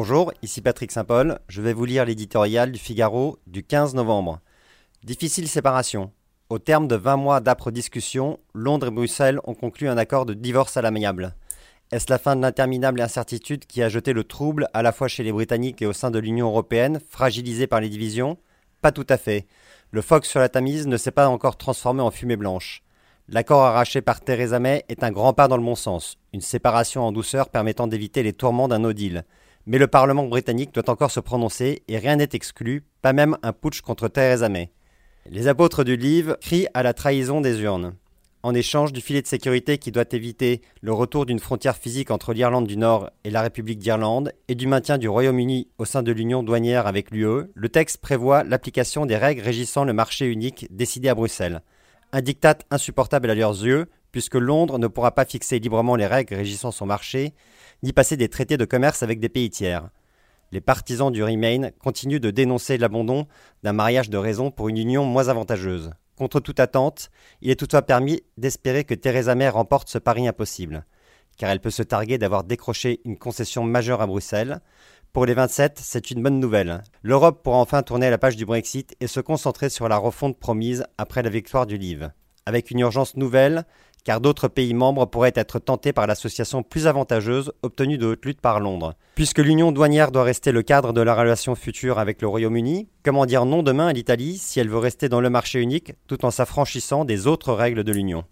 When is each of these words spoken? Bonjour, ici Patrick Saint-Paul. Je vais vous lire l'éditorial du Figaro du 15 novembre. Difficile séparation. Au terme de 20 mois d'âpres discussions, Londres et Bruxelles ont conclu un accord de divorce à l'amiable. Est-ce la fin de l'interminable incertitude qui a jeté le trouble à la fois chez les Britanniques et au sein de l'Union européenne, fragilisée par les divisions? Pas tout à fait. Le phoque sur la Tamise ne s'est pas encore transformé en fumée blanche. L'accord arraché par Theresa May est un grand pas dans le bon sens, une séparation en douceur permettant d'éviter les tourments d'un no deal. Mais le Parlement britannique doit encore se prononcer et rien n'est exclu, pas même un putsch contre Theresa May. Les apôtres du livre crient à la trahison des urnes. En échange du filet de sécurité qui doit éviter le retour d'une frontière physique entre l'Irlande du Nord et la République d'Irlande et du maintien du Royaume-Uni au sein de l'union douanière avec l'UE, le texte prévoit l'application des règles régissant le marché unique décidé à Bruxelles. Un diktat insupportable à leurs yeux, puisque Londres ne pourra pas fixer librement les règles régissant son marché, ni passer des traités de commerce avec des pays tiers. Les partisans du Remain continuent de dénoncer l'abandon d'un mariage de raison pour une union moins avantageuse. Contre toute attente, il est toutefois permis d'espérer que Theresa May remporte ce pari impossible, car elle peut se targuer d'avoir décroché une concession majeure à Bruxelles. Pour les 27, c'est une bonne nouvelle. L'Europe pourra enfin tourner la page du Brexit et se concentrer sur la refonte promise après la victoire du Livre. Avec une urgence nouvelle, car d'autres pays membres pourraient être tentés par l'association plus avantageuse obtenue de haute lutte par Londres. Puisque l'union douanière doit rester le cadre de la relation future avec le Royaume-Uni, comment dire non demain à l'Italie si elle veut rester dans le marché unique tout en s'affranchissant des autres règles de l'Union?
Bonjour, 0.00 0.32
ici 0.42 0.60
Patrick 0.60 0.92
Saint-Paul. 0.92 1.40
Je 1.48 1.60
vais 1.60 1.72
vous 1.72 1.84
lire 1.84 2.04
l'éditorial 2.04 2.70
du 2.70 2.78
Figaro 2.78 3.40
du 3.48 3.64
15 3.64 3.96
novembre. 3.96 4.38
Difficile 5.02 5.48
séparation. 5.48 6.12
Au 6.50 6.60
terme 6.60 6.86
de 6.86 6.94
20 6.94 7.16
mois 7.16 7.40
d'âpres 7.40 7.72
discussions, 7.72 8.38
Londres 8.54 8.86
et 8.86 8.90
Bruxelles 8.92 9.40
ont 9.42 9.56
conclu 9.56 9.88
un 9.88 9.98
accord 9.98 10.24
de 10.24 10.34
divorce 10.34 10.76
à 10.76 10.82
l'amiable. 10.82 11.34
Est-ce 11.90 12.06
la 12.10 12.18
fin 12.18 12.36
de 12.36 12.42
l'interminable 12.42 13.00
incertitude 13.00 13.66
qui 13.66 13.82
a 13.82 13.88
jeté 13.88 14.12
le 14.12 14.22
trouble 14.22 14.68
à 14.72 14.84
la 14.84 14.92
fois 14.92 15.08
chez 15.08 15.24
les 15.24 15.32
Britanniques 15.32 15.82
et 15.82 15.86
au 15.86 15.92
sein 15.92 16.12
de 16.12 16.20
l'Union 16.20 16.46
européenne, 16.46 17.00
fragilisée 17.10 17.66
par 17.66 17.80
les 17.80 17.88
divisions? 17.88 18.38
Pas 18.80 18.92
tout 18.92 19.06
à 19.08 19.16
fait. 19.16 19.48
Le 19.90 20.00
phoque 20.00 20.26
sur 20.26 20.38
la 20.38 20.48
Tamise 20.48 20.86
ne 20.86 20.96
s'est 20.96 21.10
pas 21.10 21.28
encore 21.28 21.56
transformé 21.56 22.02
en 22.02 22.12
fumée 22.12 22.36
blanche. 22.36 22.84
L'accord 23.28 23.64
arraché 23.64 24.00
par 24.00 24.20
Theresa 24.20 24.60
May 24.60 24.84
est 24.88 25.02
un 25.02 25.10
grand 25.10 25.32
pas 25.32 25.48
dans 25.48 25.56
le 25.56 25.64
bon 25.64 25.74
sens, 25.74 26.18
une 26.32 26.40
séparation 26.40 27.02
en 27.02 27.10
douceur 27.10 27.48
permettant 27.48 27.88
d'éviter 27.88 28.22
les 28.22 28.32
tourments 28.32 28.68
d'un 28.68 28.78
no 28.78 28.92
deal. 28.92 29.24
Mais 29.70 29.76
le 29.76 29.86
Parlement 29.86 30.24
britannique 30.24 30.72
doit 30.72 30.88
encore 30.88 31.10
se 31.10 31.20
prononcer 31.20 31.82
et 31.88 31.98
rien 31.98 32.16
n'est 32.16 32.30
exclu, 32.32 32.84
pas 33.02 33.12
même 33.12 33.36
un 33.42 33.52
putsch 33.52 33.82
contre 33.82 34.08
Theresa 34.08 34.48
May. 34.48 34.70
Les 35.30 35.46
apôtres 35.46 35.84
du 35.84 35.94
livre 35.94 36.38
crient 36.40 36.68
à 36.72 36.82
la 36.82 36.94
trahison 36.94 37.42
des 37.42 37.60
urnes. 37.60 37.94
En 38.42 38.54
échange 38.54 38.94
du 38.94 39.02
filet 39.02 39.20
de 39.20 39.26
sécurité 39.26 39.76
qui 39.76 39.92
doit 39.92 40.06
éviter 40.12 40.62
le 40.80 40.94
retour 40.94 41.26
d'une 41.26 41.38
frontière 41.38 41.76
physique 41.76 42.10
entre 42.10 42.32
l'Irlande 42.32 42.66
du 42.66 42.78
Nord 42.78 43.10
et 43.24 43.30
la 43.30 43.42
République 43.42 43.78
d'Irlande 43.78 44.32
et 44.48 44.54
du 44.54 44.66
maintien 44.66 44.96
du 44.96 45.06
Royaume-Uni 45.06 45.68
au 45.76 45.84
sein 45.84 46.02
de 46.02 46.12
l'union 46.12 46.42
douanière 46.42 46.86
avec 46.86 47.10
l'UE, 47.10 47.50
le 47.54 47.68
texte 47.68 47.98
prévoit 47.98 48.44
l'application 48.44 49.04
des 49.04 49.18
règles 49.18 49.42
régissant 49.42 49.84
le 49.84 49.92
marché 49.92 50.24
unique 50.24 50.66
décidé 50.70 51.10
à 51.10 51.14
Bruxelles. 51.14 51.60
Un 52.12 52.22
diktat 52.22 52.56
insupportable 52.70 53.28
à 53.28 53.34
leurs 53.34 53.62
yeux, 53.66 53.84
puisque 54.12 54.34
Londres 54.34 54.78
ne 54.78 54.86
pourra 54.86 55.12
pas 55.12 55.24
fixer 55.24 55.58
librement 55.58 55.96
les 55.96 56.06
règles 56.06 56.34
régissant 56.34 56.70
son 56.70 56.86
marché, 56.86 57.34
ni 57.82 57.92
passer 57.92 58.16
des 58.16 58.28
traités 58.28 58.56
de 58.56 58.64
commerce 58.64 59.02
avec 59.02 59.20
des 59.20 59.28
pays 59.28 59.50
tiers. 59.50 59.88
Les 60.50 60.60
partisans 60.62 61.12
du 61.12 61.22
Remain 61.22 61.70
continuent 61.78 62.20
de 62.20 62.30
dénoncer 62.30 62.78
l'abandon 62.78 63.26
d'un 63.62 63.74
mariage 63.74 64.08
de 64.08 64.16
raison 64.16 64.50
pour 64.50 64.68
une 64.68 64.78
union 64.78 65.04
moins 65.04 65.28
avantageuse. 65.28 65.90
Contre 66.16 66.40
toute 66.40 66.58
attente, 66.58 67.10
il 67.42 67.50
est 67.50 67.56
toutefois 67.56 67.82
permis 67.82 68.22
d'espérer 68.38 68.84
que 68.84 68.94
Theresa 68.94 69.34
May 69.34 69.48
remporte 69.48 69.88
ce 69.88 69.98
pari 69.98 70.26
impossible, 70.26 70.84
car 71.36 71.50
elle 71.50 71.60
peut 71.60 71.70
se 71.70 71.82
targuer 71.82 72.18
d'avoir 72.18 72.44
décroché 72.44 73.00
une 73.04 73.18
concession 73.18 73.62
majeure 73.62 74.00
à 74.00 74.06
Bruxelles. 74.06 74.60
Pour 75.12 75.26
les 75.26 75.34
27, 75.34 75.78
c'est 75.80 76.10
une 76.10 76.22
bonne 76.22 76.40
nouvelle. 76.40 76.82
L'Europe 77.02 77.42
pourra 77.42 77.58
enfin 77.58 77.82
tourner 77.82 78.10
la 78.10 78.18
page 78.18 78.36
du 78.36 78.46
Brexit 78.46 78.96
et 79.00 79.06
se 79.06 79.20
concentrer 79.20 79.68
sur 79.68 79.88
la 79.88 79.96
refonte 79.96 80.38
promise 80.38 80.84
après 80.96 81.22
la 81.22 81.30
victoire 81.30 81.66
du 81.66 81.76
Livre. 81.76 82.10
Avec 82.46 82.70
une 82.70 82.80
urgence 82.80 83.16
nouvelle, 83.16 83.64
car 84.08 84.22
d'autres 84.22 84.48
pays 84.48 84.72
membres 84.72 85.04
pourraient 85.04 85.34
être 85.34 85.58
tentés 85.58 85.92
par 85.92 86.06
l'association 86.06 86.62
plus 86.62 86.86
avantageuse 86.86 87.52
obtenue 87.62 87.98
de 87.98 88.06
haute 88.06 88.24
lutte 88.24 88.40
par 88.40 88.58
Londres. 88.58 88.94
Puisque 89.14 89.36
l'union 89.36 89.70
douanière 89.70 90.12
doit 90.12 90.22
rester 90.22 90.50
le 90.50 90.62
cadre 90.62 90.94
de 90.94 91.02
la 91.02 91.14
relation 91.14 91.54
future 91.54 91.98
avec 91.98 92.22
le 92.22 92.28
Royaume-Uni, 92.28 92.88
comment 93.04 93.26
dire 93.26 93.44
non 93.44 93.62
demain 93.62 93.88
à 93.88 93.92
l'Italie 93.92 94.38
si 94.38 94.60
elle 94.60 94.70
veut 94.70 94.78
rester 94.78 95.10
dans 95.10 95.20
le 95.20 95.28
marché 95.28 95.60
unique 95.60 95.92
tout 96.06 96.24
en 96.24 96.30
s'affranchissant 96.30 97.04
des 97.04 97.26
autres 97.26 97.52
règles 97.52 97.84
de 97.84 97.92
l'Union? 97.92 98.24